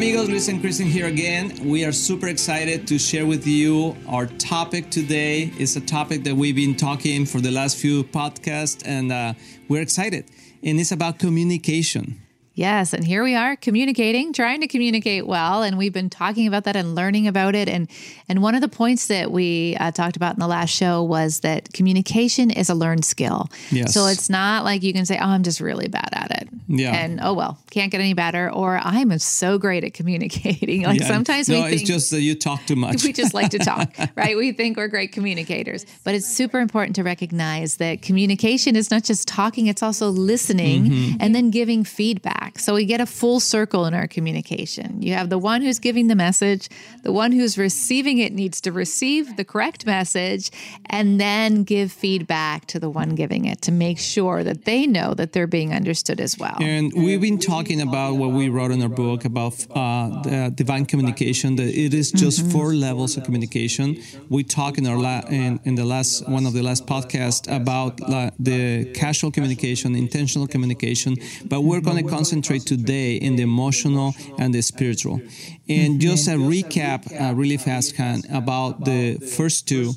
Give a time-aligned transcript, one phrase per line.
[0.00, 0.30] amigos?
[0.30, 1.52] Luis and Kristen here again.
[1.62, 5.52] We are super excited to share with you our topic today.
[5.58, 9.34] It's a topic that we've been talking for the last few podcasts, and uh,
[9.68, 10.24] we're excited.
[10.62, 12.18] And it's about communication.
[12.54, 16.64] Yes, and here we are communicating, trying to communicate well, and we've been talking about
[16.64, 17.68] that and learning about it.
[17.68, 17.88] And
[18.28, 21.40] and one of the points that we uh, talked about in the last show was
[21.40, 23.48] that communication is a learned skill.
[23.70, 23.94] Yes.
[23.94, 26.92] So it's not like you can say, "Oh, I'm just really bad at it," Yeah.
[26.92, 30.82] and oh well, can't get any better, or I'm so great at communicating.
[30.90, 31.06] Like Yeah.
[31.06, 33.04] sometimes no, we think it's just that you talk too much.
[33.04, 34.36] we just like to talk, right?
[34.36, 39.04] We think we're great communicators, but it's super important to recognize that communication is not
[39.04, 41.16] just talking, it's also listening Mm-hmm.
[41.20, 42.49] and then giving feedback.
[42.56, 45.02] So we get a full circle in our communication.
[45.02, 46.68] You have the one who's giving the message,
[47.02, 50.50] the one who's receiving it needs to receive the correct message
[50.86, 55.14] and then give feedback to the one giving it to make sure that they know
[55.14, 56.56] that they're being understood as well.
[56.60, 60.86] And we've been talking about what we wrote in our book about uh, the divine
[60.86, 61.56] communication.
[61.56, 62.50] That it is just Mm-hmm.
[62.50, 63.96] four levels of communication.
[64.28, 68.00] We talked in our la- in, in the last one of the last podcasts about
[68.00, 71.16] la- the casual communication, intentional communication.
[71.44, 75.20] But we're going to concentrate today in the emotional and the spiritual.
[75.68, 79.94] And just a recap, uh, really fast, Han, about the first two,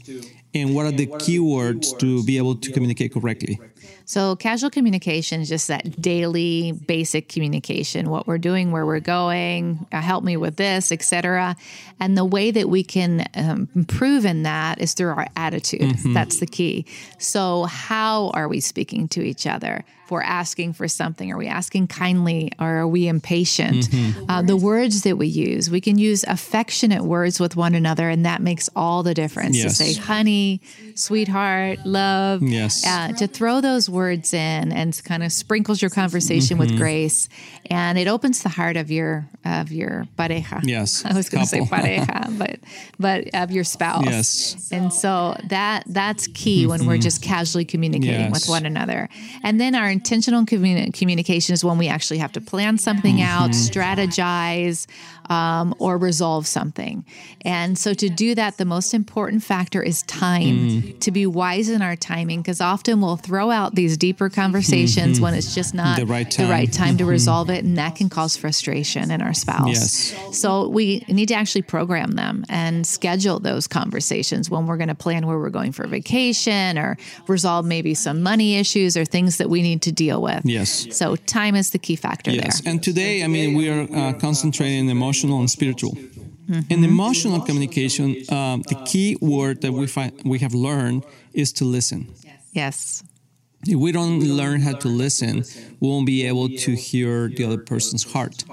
[0.55, 3.59] and what are the keywords to be able to communicate correctly.
[4.05, 9.85] So, casual communication is just that daily basic communication, what we're doing, where we're going,
[9.91, 11.55] uh, help me with this, etc.
[11.99, 15.95] And the way that we can um, improve in that is through our attitude.
[16.13, 16.85] That's the key.
[17.17, 19.83] So, how are we speaking to each other?
[20.03, 23.87] If we're asking for something, are we asking kindly or are we impatient?
[24.27, 28.25] Uh, the words that we use, we can use affectionate words with one another, and
[28.25, 29.55] that makes all the difference.
[29.55, 29.77] Yes.
[29.77, 30.59] To say, honey,
[30.95, 32.85] sweetheart, love, Yes.
[32.85, 36.71] uh, to throw those words in and kind of sprinkles your conversation Mm-hmm.
[36.71, 37.29] with grace
[37.69, 40.59] and it opens the heart of your of your pareja.
[40.63, 42.59] Yes, i was going to say pareja but
[42.99, 44.05] but of your spouse.
[44.05, 44.69] Yes.
[44.71, 49.07] and so that that's key when we're just casually communicating with one another.
[49.43, 53.51] And then our intentional communi- communication is when we actually have to plan something out
[53.51, 54.87] strategize
[55.29, 57.05] um, or resolve something.
[57.45, 61.81] And so to do that the most important factor is time to be wise in
[61.81, 66.05] our timing because often we'll throw out these deeper conversations when it's just not The
[66.05, 66.49] right the time.
[66.49, 66.97] right time.
[66.97, 69.67] To resolve it and that can cause frustration in our spouse.
[70.13, 70.37] Yes.
[70.39, 74.95] so we need to actually program them and schedule those conversations when we're going to
[74.95, 76.97] plan where we're going for vacation or
[77.27, 80.41] resolve maybe some money issues or things that we need to deal with.
[80.45, 80.87] Yes.
[80.95, 82.71] so time is the key factor Yes, there.
[82.71, 85.91] And today, I mean, we are uh, concentrating on emotional and spiritual.
[85.91, 86.73] Mm-hmm.
[86.73, 91.65] In emotional communication, um, the key word that we find we have learned is to
[91.65, 92.07] listen.
[92.51, 93.03] yes
[93.65, 95.43] If we don't learn how to listen,
[95.79, 98.43] we won't be able to hear the other person's heart.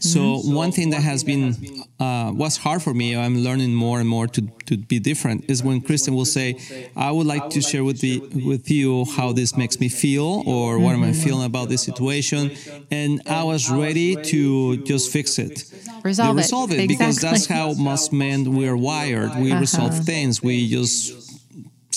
[0.00, 1.56] So one thing that has been
[2.00, 5.62] uh, was hard for me, I'm learning more and more to, to be different, is
[5.62, 6.56] when Kristen will say,
[6.96, 8.20] "I would like to share with the
[8.50, 12.52] with you how this makes me feel, or what am I feeling about this situation,"
[12.90, 15.64] and I was ready to just fix it.
[16.04, 16.44] Resolve Yeah, it.
[16.44, 17.56] resolve it because that's Exactly.
[17.56, 17.74] Uh-huh.
[17.74, 19.30] how most men we are wired.
[19.40, 20.42] We resolve things.
[20.42, 21.27] We just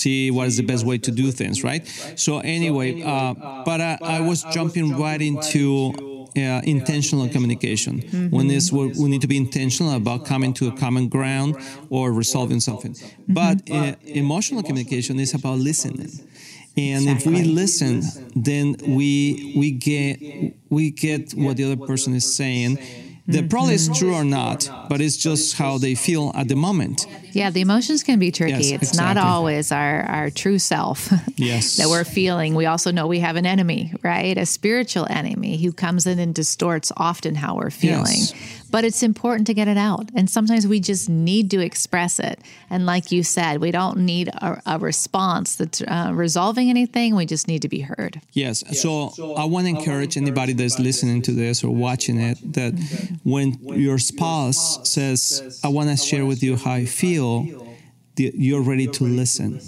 [0.02, 1.82] see what is the best way to do things, right?
[2.16, 3.34] So anyway, uh,
[3.68, 5.92] but I, I was jumping right into
[6.36, 7.94] uh, intentional communication.
[8.30, 11.50] When this, we we need to be intentional about coming to a common ground
[11.90, 12.94] or resolving something.
[13.28, 16.10] But uh, emotional communication is about listening.
[16.76, 18.02] And if we listen,
[18.34, 20.18] then we we get
[20.70, 22.78] we get what the other person is saying.
[23.26, 23.48] That mm-hmm.
[23.48, 23.98] probably is mm-hmm.
[23.98, 27.06] true or not, but it's just how they feel at the moment.
[27.30, 28.52] Yeah, the emotions can be tricky.
[28.52, 31.76] Yes, it's not always our, our true self Yes.
[31.76, 32.56] that we're feeling.
[32.56, 34.36] We also know we have an enemy, right?
[34.36, 38.06] A spiritual enemy who comes in and distorts often how we're feeling.
[38.06, 38.61] Yes.
[38.72, 40.08] But it's important to get it out.
[40.16, 42.40] And sometimes we just need to express it.
[42.70, 47.14] And like you said, we don't need a, a response that's uh, resolving anything.
[47.14, 48.20] We just need to be heard.
[48.32, 48.64] Yes.
[48.80, 52.72] So I want to encourage anybody that's listening to this or watching it that
[53.24, 57.44] when your spouse says, I want to share with you how I feel,
[58.16, 59.60] the- you're ready to listen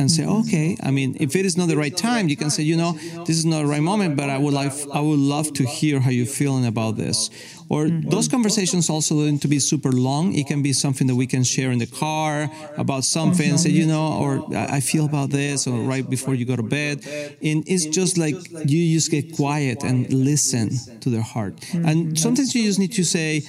[0.00, 2.62] and say, okay, I mean, if it is not the right time, you can say,
[2.62, 2.92] you know,
[3.26, 6.00] this is not the right moment, but I would like, I would love to hear
[6.00, 7.30] how you're feeling about this.
[7.68, 8.08] Or mm-hmm.
[8.08, 10.34] those conversations also don't need to be super long.
[10.34, 13.56] It can be something that we can share in the car about something, mm-hmm.
[13.58, 16.62] say, you know, or I I feel about this, or right before you go to
[16.62, 17.04] bed.
[17.42, 18.34] And it's just like
[18.72, 20.70] you just get quiet and listen
[21.02, 21.54] to their heart.
[21.56, 21.88] Mm-hmm.
[21.88, 23.40] And sometimes you just need to say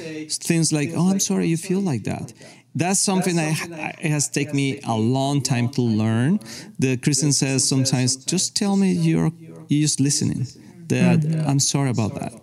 [0.50, 2.33] things like, oh, I'm sorry you feel like that.
[2.74, 6.40] That's something that I- it has taken me a long time to learn.
[6.80, 9.32] The Kristen says sometimes, just tell me you're,
[9.68, 10.48] you're just listening,
[10.88, 11.50] that mm-hmm.
[11.50, 12.34] I'm sorry about that.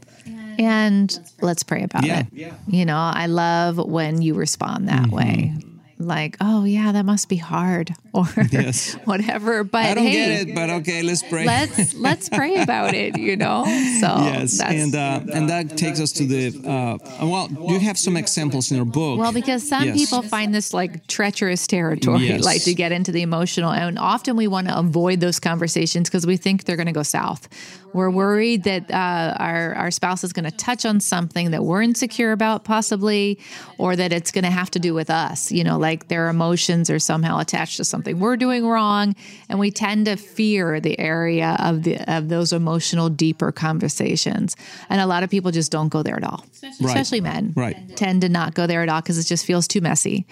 [0.58, 2.24] And let's pray about Yeah.
[2.32, 2.52] it.
[2.66, 5.16] You know, I love when you respond that mm-hmm.
[5.16, 5.54] way.
[5.98, 8.94] Like, oh yeah, that must be hard, or Yes.
[9.04, 9.64] whatever.
[9.64, 11.44] But I don't hey, get it, but okay, let's pray.
[11.46, 13.18] let's let's pray about it.
[13.18, 13.64] You know,
[14.00, 17.48] so yes, that's, and uh, and that takes us to the uh, well.
[17.68, 19.18] You have some examples in your book.
[19.18, 19.96] Well, because some Yes.
[19.96, 22.44] people find this like treacherous territory, Yes.
[22.44, 23.70] like to get into the emotional.
[23.72, 27.02] And often we want to avoid those conversations because we think they're going to go
[27.02, 27.48] south.
[27.94, 31.80] We're worried that uh, our, our spouse is going to touch on something that we're
[31.82, 33.38] insecure about, possibly,
[33.78, 36.90] or that it's going to have to do with us, you know, like their emotions
[36.90, 39.14] are somehow attached to something we're doing wrong.
[39.48, 44.56] And we tend to fear the area of, the, of those emotional, deeper conversations.
[44.88, 46.44] And a lot of people just don't go there at all,
[46.80, 47.96] especially men Right.
[47.96, 50.26] tend to not go there at all because it just feels too messy.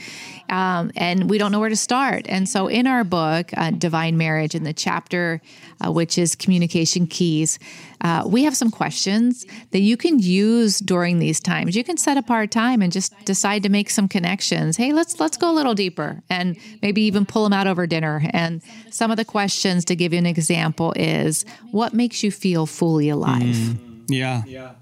[0.48, 2.26] Um, and we don't know where to start.
[2.28, 5.40] And so, in our book, uh, Divine Marriage, in the chapter
[5.84, 7.58] uh, which is communication keys,
[8.00, 11.76] uh, we have some questions that you can use during these times.
[11.76, 14.76] You can set apart time and just decide to make some connections.
[14.76, 18.22] Hey, let's let's go a little deeper, and maybe even pull them out over dinner.
[18.30, 22.66] And some of the questions, to give you an example, is what makes you feel
[22.66, 23.42] fully alive.
[23.42, 24.04] Mm.
[24.46, 24.72] yeah,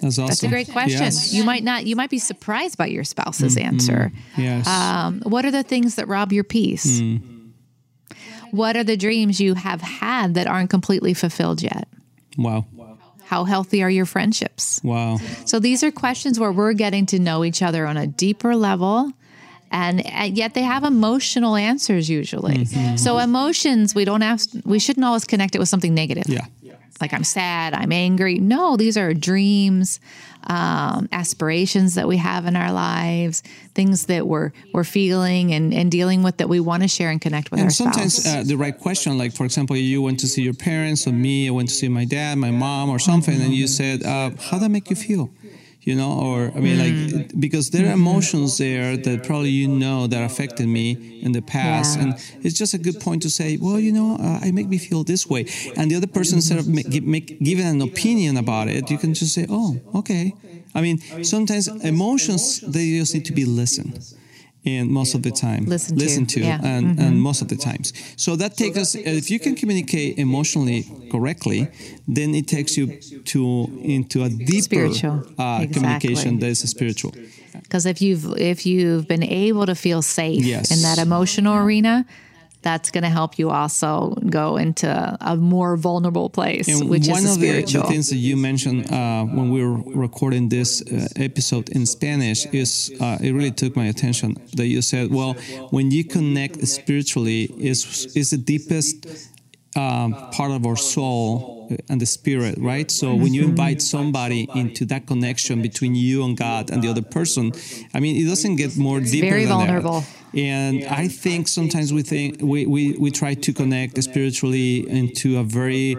[0.00, 0.26] that's awesome.
[0.26, 1.00] That's a great question.
[1.00, 1.32] Yes.
[1.32, 1.86] You might not.
[1.86, 3.66] You might be surprised by your spouse's mm-hmm.
[3.66, 4.12] answer.
[4.36, 4.66] yes.
[4.66, 7.00] Um, what are the things that rob your peace?
[7.00, 7.52] Mm.
[8.50, 11.88] What are the dreams you have had that aren't completely fulfilled yet?
[12.36, 12.64] wow.
[13.24, 14.80] How healthy are your friendships?
[14.84, 15.18] Wow.
[15.46, 19.12] So these are questions where we're getting to know each other on a deeper level.
[19.70, 22.64] And, and yet they have emotional answers usually.
[22.96, 26.46] So emotions, we don't have, we shouldn't always connect it with something negative Yeah.
[27.00, 28.38] like I'm sad, I'm angry.
[28.38, 30.00] No, these are dreams,
[30.46, 33.42] um, aspirations that we have in our lives,
[33.74, 37.20] things that we're we're feeling and, and dealing with that we want to share and
[37.20, 40.42] connect with And sometimes uh, the right question, like for example, you went to see
[40.42, 43.52] your parents, or me, I went to see my dad, my mom, or something, and
[43.52, 45.30] you said, uh, "How that make you feel?"
[45.88, 46.84] You know, or I mean, Mm.
[46.84, 50.86] like because there are emotions there that probably you know that affected me
[51.26, 52.02] in the past, Yeah.
[52.02, 52.08] and
[52.44, 55.04] it's just a good point to say, well, you know, uh, I make me feel
[55.04, 55.42] this way,
[55.76, 59.12] and the other person instead of make, make giving an opinion about it, you can
[59.14, 60.24] just say, oh, okay.
[60.74, 62.42] I mean, sometimes emotions
[62.74, 63.94] they just need to be listened.
[64.66, 66.56] And most of the time, Listen to, yeah.
[66.58, 66.66] Mm-hmm.
[66.66, 67.92] and, and most of the times.
[68.16, 68.94] So that takes us.
[68.96, 71.68] If you can communicate emotionally correctly,
[72.08, 72.98] then it takes you
[73.32, 73.40] to
[73.82, 75.22] into a deeper Spiritual.
[75.38, 75.68] uh, Exactly.
[75.74, 77.12] communication that is spiritual.
[77.62, 80.70] Because if you've if you've been able to feel safe Yes.
[80.74, 82.04] in that emotional arena,
[82.66, 83.90] that's going to help you also
[84.40, 84.88] go into
[85.20, 88.80] a more vulnerable place, And which one is of the, the things that you mentioned
[88.90, 93.76] uh, when we were recording this uh, episode in Spanish is uh, it really took
[93.76, 94.28] my attention
[94.58, 95.34] that you said, well,
[95.70, 97.80] when you connect spiritually, is
[98.20, 98.96] is the deepest
[99.76, 101.56] um, part of our soul
[101.88, 102.90] and the spirit, right?
[102.90, 107.02] So when you invite somebody into that connection between you and God and the other
[107.02, 107.52] person,
[107.92, 109.66] I mean, it doesn't get more deeper very than that.
[109.66, 110.04] vulnerable.
[110.34, 115.42] And I think sometimes we think we, we, we try to connect spiritually into a
[115.42, 115.96] very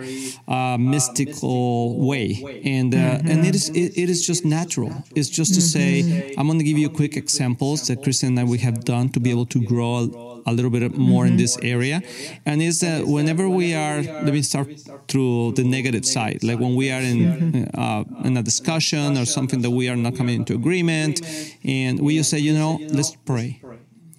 [0.48, 4.92] uh, mystical way, and uh, and it is it, it is just natural.
[5.16, 8.40] It's just to say I'm going to give you a quick examples that Kristen and
[8.40, 11.38] I we have done to be able to grow a, little bit more in mm-hmm.
[11.38, 12.02] this area,
[12.46, 14.68] and is that uh, whenever we are let me start
[15.08, 17.80] through the negative side, like when we are in mm-hmm.
[17.80, 21.22] uh, in a discussion or something that we are not coming into agreement,
[21.64, 23.62] and we just say you know let's pray.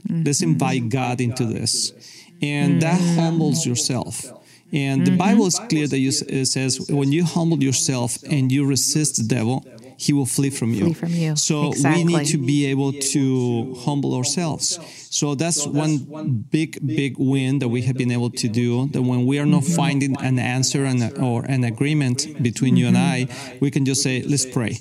[0.08, 0.23] Mm-hmm.
[0.25, 1.92] Let's invite God into this.
[2.40, 4.25] And that humbles yourself.
[4.73, 8.66] And the Bible is clear that you, it says when you humble yourself and you
[8.66, 9.64] resist the devil,
[10.00, 10.85] he will flee from you.
[10.85, 11.35] Flee from you.
[11.35, 12.05] So Exactly.
[12.05, 14.78] we need to be able to humble ourselves.
[15.11, 18.87] So that's one big, big win that we have been able to do.
[18.93, 19.83] That when we are not mm-hmm.
[19.83, 23.59] finding an answer and or an agreement between you and I, mm-hmm.
[23.61, 24.78] we can just say, "Let's pray."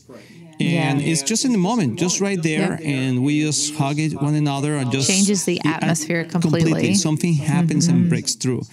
[0.60, 1.12] And Yeah.
[1.12, 4.76] it's just in the moment, just right there, and we just hug it one another
[4.76, 6.96] and just Changes the atmosphere completely.
[6.96, 8.10] Something happens and mm-hmm.
[8.10, 8.64] breaks through.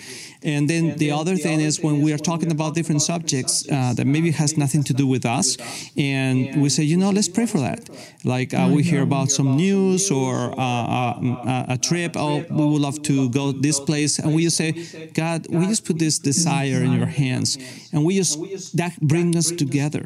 [0.45, 4.07] And then the other thing is when we are talking about different subjects uh, that
[4.07, 5.57] maybe has nothing to do with us,
[5.97, 7.89] and we say, you know, let's pray for that.
[8.25, 12.13] Like uh, we hear about some news or uh, uh, a trip.
[12.17, 14.73] Oh, we would love to go this place, and we just say,
[15.15, 17.59] God, we just put this desire in your hands,
[17.93, 18.33] and we just
[18.77, 20.05] that brings us together.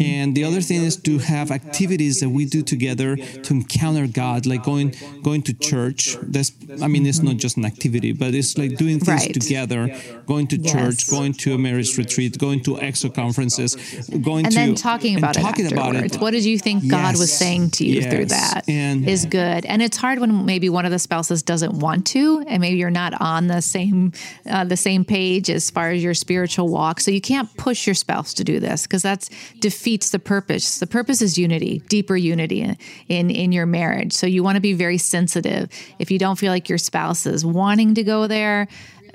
[0.00, 4.46] And the other thing is to have activities that we do together to encounter God,
[4.46, 6.16] like going going to church.
[6.22, 9.34] That's I mean, it's not just an activity, but it's like doing things Right.
[9.40, 10.72] together together, going to Yes.
[10.72, 13.76] church, going to a marriage retreat, going to EXO conferences,
[14.22, 16.16] going and to then talking and about talking it about it.
[16.20, 18.30] What did you think God was saying to you through Yes.
[18.30, 18.68] that?
[18.68, 19.66] And- is good.
[19.66, 22.90] And it's hard when maybe one of the spouses doesn't want to, and maybe you're
[22.90, 24.12] not on the same
[24.48, 27.00] uh, the same page as far as your spiritual walk.
[27.00, 29.28] So you can't push your spouse to do this because that
[29.60, 30.78] defeats the purpose.
[30.78, 32.76] The purpose is unity, deeper unity in,
[33.08, 34.12] in in your marriage.
[34.12, 35.68] So you want to be very sensitive.
[35.98, 38.68] If you don't feel like your spouse is wanting to go there.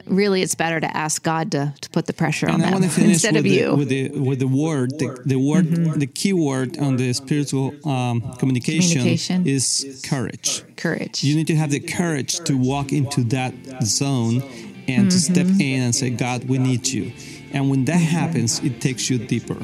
[0.09, 2.73] Really, it's better to ask God to, to put the pressure on And I them
[2.81, 3.75] want to finish instead of the, you.
[3.75, 4.97] with the with the word.
[4.97, 5.65] The, the word,
[5.99, 9.47] the key word on the spiritual um, communication, Communication.
[9.47, 10.63] is courage.
[10.75, 11.23] Courage.
[11.23, 14.41] You need to have the courage to walk into that zone
[14.87, 15.61] and to step Mm-hmm.
[15.61, 17.11] in and say, God, we need you.
[17.53, 19.57] And when that happens, it takes you deeper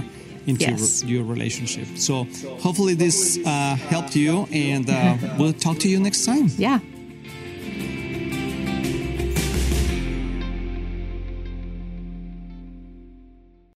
[0.48, 1.04] into Yes.
[1.04, 1.88] your, your relationship.
[1.98, 2.26] So
[2.60, 6.50] hopefully this uh, helped you, and uh, we'll talk to you next time.
[6.58, 6.80] yeah.